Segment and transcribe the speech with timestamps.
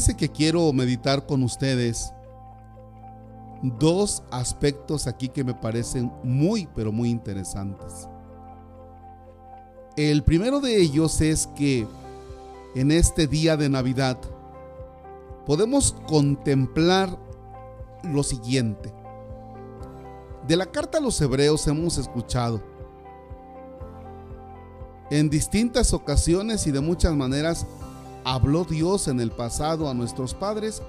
[0.00, 2.10] Que quiero meditar con ustedes
[3.62, 8.08] dos aspectos aquí que me parecen muy, pero muy interesantes.
[9.98, 11.86] El primero de ellos es que
[12.74, 14.18] en este día de Navidad
[15.44, 17.18] podemos contemplar
[18.02, 18.94] lo siguiente.
[20.48, 22.62] De la carta a los hebreos hemos escuchado
[25.10, 27.66] en distintas ocasiones y de muchas maneras
[28.24, 30.82] habló Dios en el pasado a nuestros padres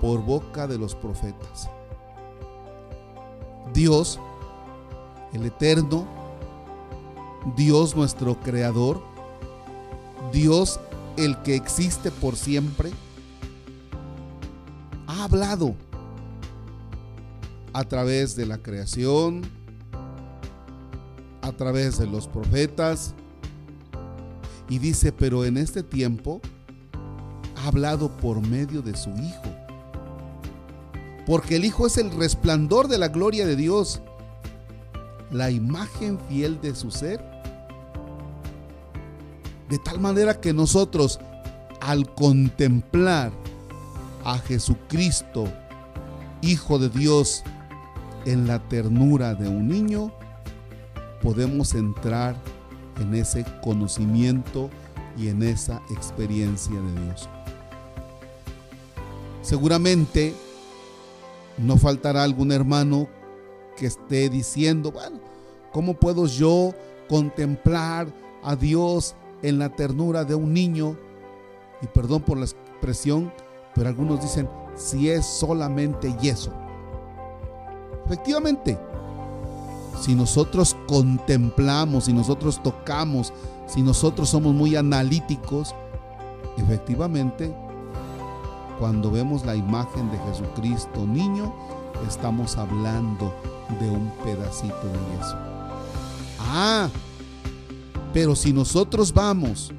[0.00, 1.70] por boca de los profetas.
[3.72, 4.18] Dios,
[5.32, 6.06] el eterno,
[7.56, 9.02] Dios nuestro creador,
[10.32, 10.80] Dios
[11.16, 12.90] el que existe por siempre,
[15.06, 15.74] ha hablado
[17.72, 19.42] a través de la creación,
[21.42, 23.14] a través de los profetas,
[24.70, 26.40] y dice, pero en este tiempo
[27.56, 29.50] ha hablado por medio de su Hijo.
[31.26, 34.00] Porque el Hijo es el resplandor de la gloria de Dios,
[35.32, 37.20] la imagen fiel de su ser.
[39.68, 41.18] De tal manera que nosotros,
[41.80, 43.32] al contemplar
[44.24, 45.44] a Jesucristo,
[46.42, 47.42] Hijo de Dios,
[48.24, 50.12] en la ternura de un niño,
[51.22, 52.59] podemos entrar en
[53.14, 54.70] ese conocimiento
[55.16, 57.28] y en esa experiencia de Dios.
[59.42, 60.34] Seguramente
[61.58, 63.08] no faltará algún hermano
[63.76, 65.18] que esté diciendo, bueno,
[65.72, 66.74] ¿cómo puedo yo
[67.08, 68.08] contemplar
[68.42, 70.96] a Dios en la ternura de un niño?
[71.82, 73.32] Y perdón por la expresión,
[73.74, 76.52] pero algunos dicen, si es solamente yeso.
[78.06, 78.78] Efectivamente,
[79.98, 83.32] si nosotros contemplamos, si nosotros tocamos,
[83.66, 85.74] si nosotros somos muy analíticos,
[86.56, 87.54] efectivamente,
[88.78, 91.54] cuando vemos la imagen de Jesucristo niño,
[92.08, 93.34] estamos hablando
[93.78, 95.36] de un pedacito de eso.
[96.40, 96.88] Ah,
[98.12, 99.72] pero si nosotros vamos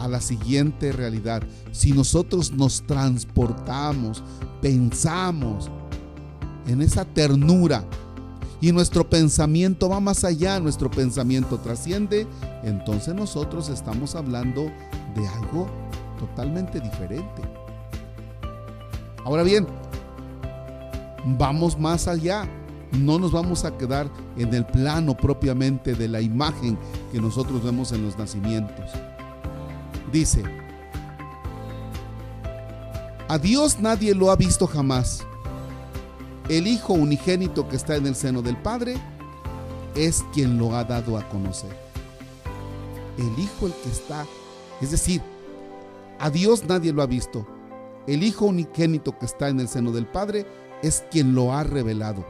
[0.00, 4.22] a la siguiente realidad, si nosotros nos transportamos,
[4.60, 5.70] pensamos
[6.66, 7.84] en esa ternura,
[8.60, 12.26] y nuestro pensamiento va más allá, nuestro pensamiento trasciende,
[12.62, 14.70] entonces nosotros estamos hablando
[15.14, 15.68] de algo
[16.18, 17.42] totalmente diferente.
[19.24, 19.66] Ahora bien,
[21.24, 22.48] vamos más allá.
[22.92, 24.08] No nos vamos a quedar
[24.38, 26.78] en el plano propiamente de la imagen
[27.12, 28.90] que nosotros vemos en los nacimientos.
[30.12, 30.44] Dice,
[33.28, 35.26] a Dios nadie lo ha visto jamás
[36.48, 38.96] el Hijo unigénito que está en el seno del Padre
[39.94, 41.74] es quien lo ha dado a conocer.
[43.18, 44.24] El Hijo el que está,
[44.80, 45.22] es decir,
[46.18, 47.46] a Dios nadie lo ha visto.
[48.06, 50.46] El Hijo unigénito que está en el seno del Padre
[50.82, 52.24] es quien lo ha revelado.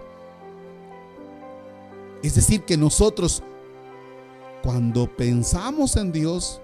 [2.23, 3.43] Es decir, que nosotros,
[4.63, 6.63] cuando pensamos en Dios,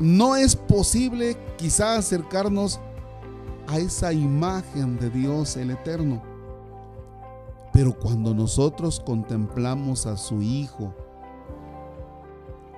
[0.00, 2.80] no es posible quizá acercarnos
[3.68, 6.22] a esa imagen de Dios el Eterno.
[7.72, 10.94] Pero cuando nosotros contemplamos a su Hijo,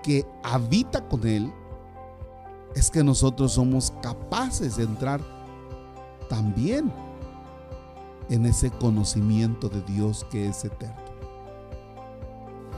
[0.03, 1.53] que habita con Él,
[2.75, 5.21] es que nosotros somos capaces de entrar
[6.29, 6.93] también
[8.29, 11.08] en ese conocimiento de Dios que es eterno.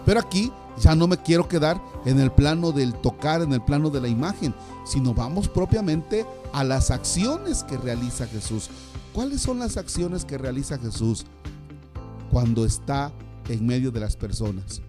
[0.05, 3.91] Pero aquí ya no me quiero quedar en el plano del tocar, en el plano
[3.91, 8.71] de la imagen, sino vamos propiamente a las acciones que realiza Jesús.
[9.13, 11.27] ¿Cuáles son las acciones que realiza Jesús
[12.31, 13.13] cuando está
[13.49, 14.81] en medio de las personas?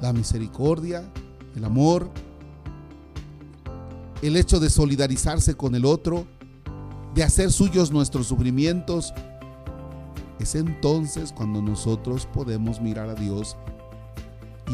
[0.00, 1.04] La misericordia,
[1.54, 2.10] el amor,
[4.22, 6.26] el hecho de solidarizarse con el otro,
[7.14, 9.12] de hacer suyos nuestros sufrimientos.
[10.40, 13.56] Es entonces cuando nosotros podemos mirar a Dios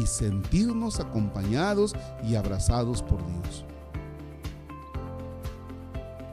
[0.01, 1.93] y sentirnos acompañados
[2.23, 3.65] y abrazados por Dios.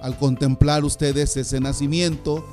[0.00, 2.44] Al contemplar ustedes ese nacimiento,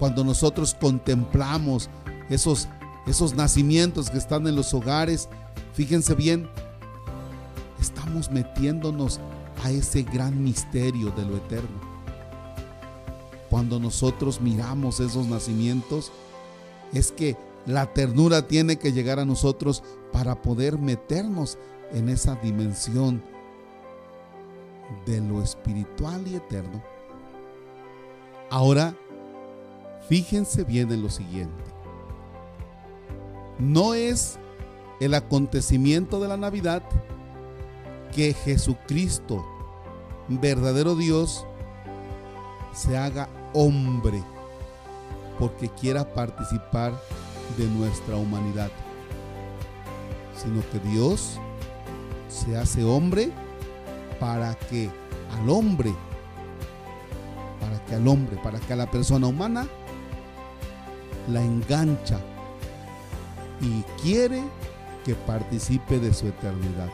[0.00, 1.88] cuando nosotros contemplamos
[2.28, 2.68] esos,
[3.06, 5.28] esos nacimientos que están en los hogares,
[5.74, 6.48] fíjense bien,
[7.80, 9.20] estamos metiéndonos
[9.62, 11.87] a ese gran misterio de lo eterno.
[13.58, 16.12] Cuando nosotros miramos esos nacimientos,
[16.92, 19.82] es que la ternura tiene que llegar a nosotros
[20.12, 21.58] para poder meternos
[21.90, 23.20] en esa dimensión
[25.06, 26.84] de lo espiritual y eterno.
[28.48, 28.94] Ahora,
[30.08, 31.64] fíjense bien en lo siguiente.
[33.58, 34.38] No es
[35.00, 36.84] el acontecimiento de la Navidad
[38.14, 39.44] que Jesucristo
[40.28, 41.44] verdadero Dios
[42.72, 44.22] se haga hombre
[45.38, 46.92] porque quiera participar
[47.56, 48.70] de nuestra humanidad,
[50.36, 51.38] sino que Dios
[52.28, 53.30] se hace hombre
[54.20, 54.90] para que
[55.38, 55.94] al hombre,
[57.60, 59.66] para que al hombre, para que a la persona humana
[61.28, 62.18] la engancha
[63.60, 64.42] y quiere
[65.04, 66.90] que participe de su eternidad.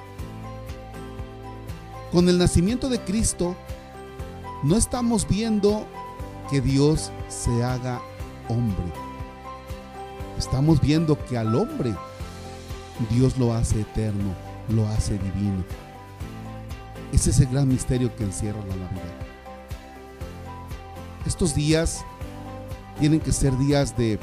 [2.13, 3.57] Con el nacimiento de Cristo,
[4.63, 5.87] no estamos viendo
[6.51, 8.01] que Dios se haga
[8.49, 8.93] hombre.
[10.39, 11.95] Estamos viendo que al hombre
[13.11, 14.35] Dios lo hace eterno,
[14.69, 15.65] lo hace divino.
[17.13, 19.15] Ese es el gran misterio que encierra la Navidad.
[21.27, 22.05] Estos días
[22.99, 24.19] tienen que ser días de,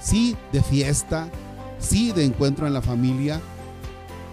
[0.00, 1.30] sí, de fiesta,
[1.78, 3.40] sí, de encuentro en la familia,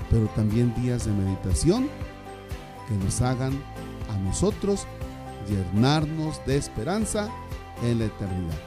[0.09, 1.87] pero también días de meditación
[2.87, 3.53] que nos hagan
[4.13, 4.85] a nosotros
[5.47, 7.29] llenarnos de esperanza
[7.83, 8.59] en la eternidad.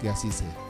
[0.00, 0.61] Que así sea.